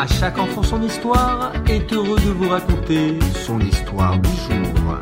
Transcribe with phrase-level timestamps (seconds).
[0.00, 5.00] À chaque enfant son histoire est heureux de vous raconter son histoire du jour.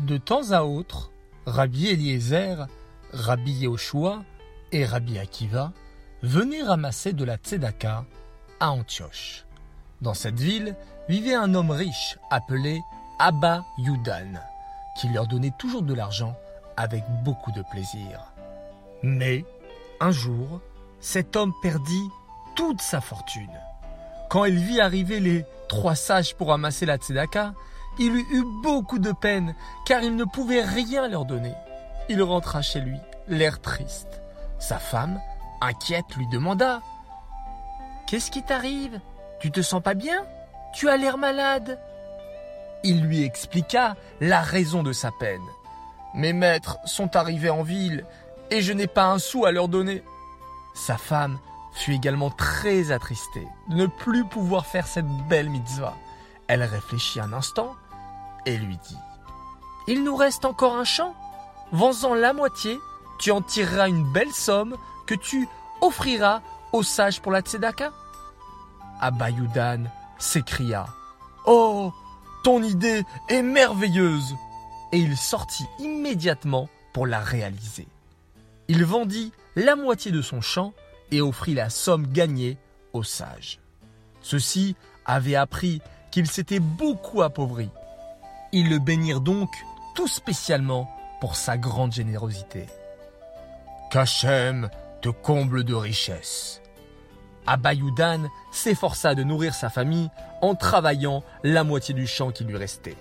[0.00, 1.12] De temps à autre,
[1.46, 2.66] Rabbi Eliezer,
[3.14, 4.22] Rabbi Yehoshua
[4.72, 5.72] et Rabbi Akiva
[6.22, 8.04] venaient ramasser de la tzedaka
[8.60, 9.46] à Antioche.
[10.02, 10.76] Dans cette ville
[11.08, 12.82] vivait un homme riche appelé
[13.18, 14.42] Abba Yudan,
[15.00, 16.36] qui leur donnait toujours de l'argent
[16.76, 18.35] avec beaucoup de plaisir.
[19.06, 19.44] Mais,
[20.00, 20.60] un jour,
[20.98, 22.10] cet homme perdit
[22.56, 23.56] toute sa fortune.
[24.28, 27.54] Quand il vit arriver les trois sages pour ramasser la tzedaka,
[28.00, 29.54] il eut beaucoup de peine
[29.86, 31.54] car il ne pouvait rien leur donner.
[32.08, 34.20] Il rentra chez lui, l'air triste.
[34.58, 35.20] Sa femme,
[35.60, 36.82] inquiète, lui demanda
[38.08, 38.98] Qu'est-ce qui t'arrive?
[39.38, 40.24] Tu te sens pas bien?
[40.74, 41.78] Tu as l'air malade
[42.82, 45.46] Il lui expliqua la raison de sa peine.
[46.12, 48.04] Mes maîtres sont arrivés en ville
[48.50, 50.02] et je n'ai pas un sou à leur donner.
[50.74, 51.38] Sa femme
[51.72, 55.94] fut également très attristée de ne plus pouvoir faire cette belle mitzvah.
[56.48, 57.74] Elle réfléchit un instant
[58.46, 58.98] et lui dit
[59.86, 61.14] Il nous reste encore un champ.
[61.72, 62.78] Vends-en la moitié,
[63.18, 65.48] tu en tireras une belle somme que tu
[65.80, 66.40] offriras
[66.72, 67.92] aux sages pour la tzedaka.
[69.00, 69.84] Abayudan
[70.18, 70.86] s'écria
[71.46, 71.92] Oh,
[72.44, 74.34] ton idée est merveilleuse
[74.92, 77.86] Et il sortit immédiatement pour la réaliser.
[78.68, 80.72] Il vendit la moitié de son champ
[81.10, 82.58] et offrit la somme gagnée
[82.92, 83.60] aux sages.
[84.20, 87.68] Ceux-ci avaient appris qu'il s'était beaucoup appauvri.
[88.52, 89.50] Ils le bénirent donc
[89.94, 92.66] tout spécialement pour sa grande générosité.
[93.90, 94.68] Qu'Hachem
[95.00, 96.60] te comble de richesses.
[97.46, 100.10] Abayudan s'efforça de nourrir sa famille
[100.42, 102.96] en travaillant la moitié du champ qui lui restait.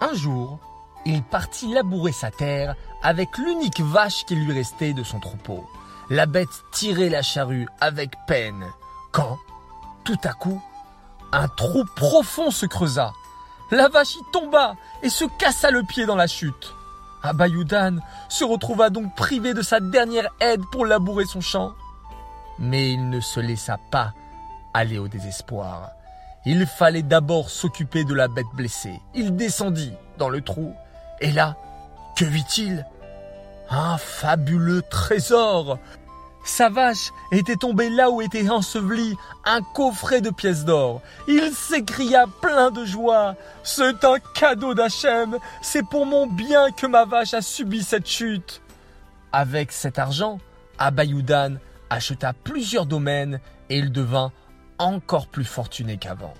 [0.00, 0.60] Un jour,
[1.04, 5.68] il partit labourer sa terre avec l'unique vache qui lui restait de son troupeau.
[6.10, 8.64] La bête tirait la charrue avec peine,
[9.12, 9.38] quand,
[10.04, 10.62] tout à coup,
[11.32, 13.12] un trou profond se creusa.
[13.70, 16.74] La vache y tomba et se cassa le pied dans la chute.
[17.22, 17.98] Abayudan
[18.28, 21.74] se retrouva donc privé de sa dernière aide pour labourer son champ.
[22.58, 24.14] Mais il ne se laissa pas
[24.72, 25.90] aller au désespoir.
[26.46, 29.00] Il fallait d'abord s'occuper de la bête blessée.
[29.14, 30.74] Il descendit dans le trou.
[31.20, 31.56] Et là,
[32.16, 32.86] que vit-il?
[33.70, 35.78] Un fabuleux trésor
[36.48, 39.14] sa vache était tombée là où était enseveli
[39.44, 41.02] un coffret de pièces d'or.
[41.28, 43.36] Il s'écria plein de joie.
[43.62, 45.36] C'est un cadeau d'Hachem.
[45.60, 48.62] C'est pour mon bien que ma vache a subi cette chute.
[49.30, 50.40] Avec cet argent,
[50.78, 51.56] Abayudan
[51.90, 54.32] acheta plusieurs domaines et il devint
[54.78, 56.34] encore plus fortuné qu'avant.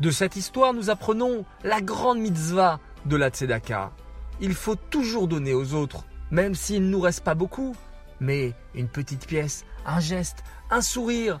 [0.00, 3.92] De cette histoire, nous apprenons la grande mitzvah de la tzedaka.
[4.40, 7.74] Il faut toujours donner aux autres, même s'il ne nous reste pas beaucoup.
[8.20, 11.40] Mais une petite pièce, un geste, un sourire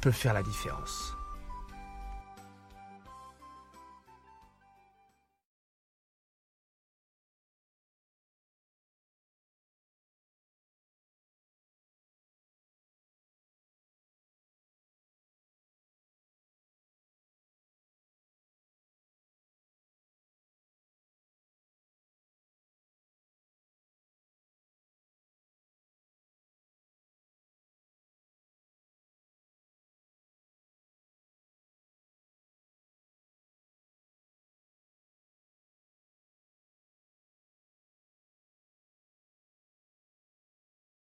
[0.00, 1.17] peut faire la différence.